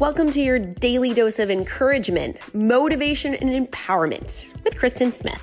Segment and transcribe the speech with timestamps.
[0.00, 5.42] Welcome to your daily dose of encouragement, motivation, and empowerment with Kristen Smith.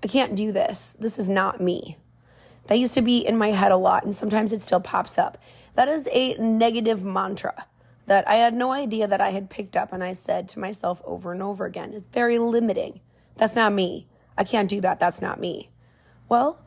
[0.00, 0.94] I can't do this.
[0.96, 1.96] This is not me.
[2.68, 5.38] That used to be in my head a lot, and sometimes it still pops up.
[5.74, 7.66] That is a negative mantra
[8.06, 11.02] that I had no idea that I had picked up, and I said to myself
[11.04, 11.94] over and over again.
[11.94, 13.00] It's very limiting.
[13.38, 14.06] That's not me.
[14.38, 15.00] I can't do that.
[15.00, 15.72] That's not me.
[16.28, 16.63] Well,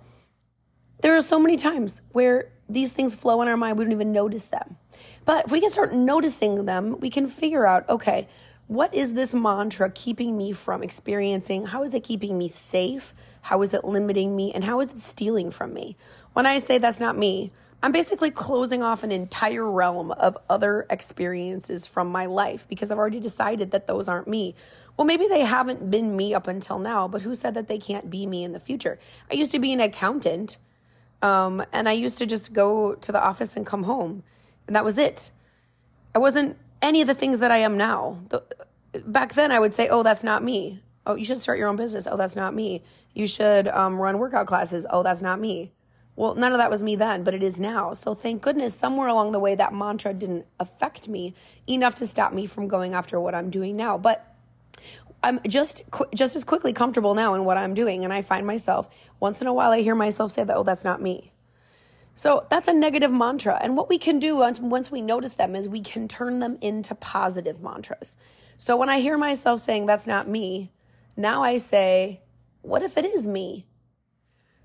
[1.01, 4.11] there are so many times where these things flow in our mind, we don't even
[4.11, 4.77] notice them.
[5.25, 8.27] But if we can start noticing them, we can figure out okay,
[8.67, 11.65] what is this mantra keeping me from experiencing?
[11.65, 13.13] How is it keeping me safe?
[13.41, 14.51] How is it limiting me?
[14.53, 15.95] And how is it stealing from me?
[16.33, 20.85] When I say that's not me, I'm basically closing off an entire realm of other
[20.89, 24.55] experiences from my life because I've already decided that those aren't me.
[24.97, 28.09] Well, maybe they haven't been me up until now, but who said that they can't
[28.09, 28.99] be me in the future?
[29.31, 30.57] I used to be an accountant,
[31.21, 34.23] um, and I used to just go to the office and come home,
[34.67, 35.31] and that was it.
[36.13, 38.19] I wasn't any of the things that I am now.
[38.29, 38.43] The,
[39.05, 41.77] back then, I would say, "Oh, that's not me." Oh, you should start your own
[41.77, 42.05] business.
[42.05, 42.83] Oh, that's not me.
[43.13, 44.85] You should um, run workout classes.
[44.89, 45.71] Oh, that's not me.
[46.17, 47.93] Well, none of that was me then, but it is now.
[47.93, 51.33] So thank goodness somewhere along the way that mantra didn't affect me
[51.67, 53.97] enough to stop me from going after what I'm doing now.
[53.97, 54.35] But
[55.23, 58.87] I'm just just as quickly comfortable now in what I'm doing, and I find myself
[59.19, 61.33] once in a while I hear myself say that, "Oh, that's not me."
[62.13, 65.67] So that's a negative mantra, and what we can do once we notice them is
[65.69, 68.17] we can turn them into positive mantras.
[68.57, 70.71] So when I hear myself saying that's not me,
[71.15, 72.21] now I say,
[72.61, 73.67] "What if it is me?"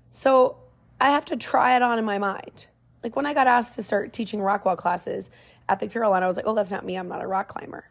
[0.09, 0.57] So
[1.01, 2.67] I have to try it on in my mind.
[3.03, 5.29] Like when I got asked to start teaching rock wall classes
[5.67, 6.95] at the Carillon, I was like, "Oh, that's not me.
[6.95, 7.85] I'm not a rock climber."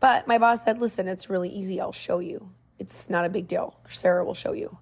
[0.00, 1.80] But my boss said, listen, it's really easy.
[1.80, 2.50] I'll show you.
[2.78, 3.76] It's not a big deal.
[3.88, 4.78] Sarah will show you.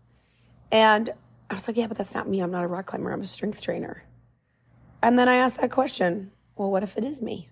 [0.70, 1.10] And
[1.50, 2.40] I was like, yeah, but that's not me.
[2.40, 3.12] I'm not a rock climber.
[3.12, 4.02] I'm a strength trainer.
[5.02, 7.48] And then I asked that question well, what if it is me?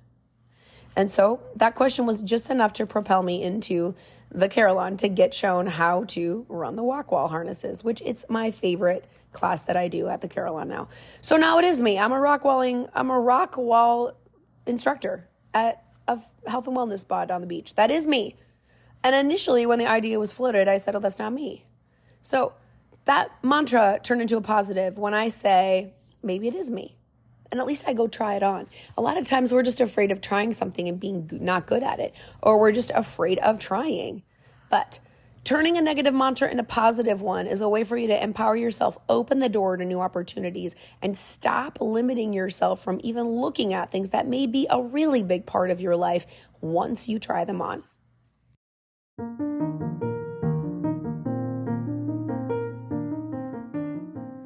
[0.97, 3.95] And so that question was just enough to propel me into
[4.31, 8.51] the Carillon to get shown how to run the walk wall harnesses, which it's my
[8.51, 10.89] favorite class that I do at the Carillon now.
[11.21, 11.99] So now it is me.
[11.99, 14.13] I'm a rock walling, I'm a rock wall
[14.67, 17.75] instructor at a health and wellness spa on the beach.
[17.75, 18.37] That is me.
[19.03, 21.67] And initially, when the idea was floated, I said, oh, that's not me.
[22.23, 22.55] So
[23.05, 26.97] that mantra turned into a positive when I say, maybe it is me.
[27.53, 28.67] And at least I go try it on.
[28.97, 32.01] A lot of times we're just afraid of trying something and being not good at
[32.01, 34.23] it, or we're just afraid of trying.
[34.71, 34.99] But
[35.45, 38.57] Turning a negative mantra into a positive one is a way for you to empower
[38.57, 43.91] yourself, open the door to new opportunities, and stop limiting yourself from even looking at
[43.91, 46.27] things that may be a really big part of your life
[46.63, 47.85] once you try them on.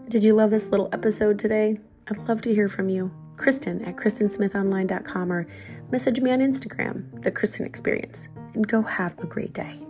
[0.09, 1.78] Did you love this little episode today?
[2.09, 3.12] I'd love to hear from you.
[3.36, 5.47] Kristen at KristenSmithOnline.com or
[5.92, 9.88] message me on Instagram, The Kristen Experience, and go have a great day.